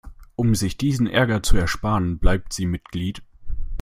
[0.35, 3.21] Um sich diesen Ärger zu ersparen, bleibt sie Mitglied.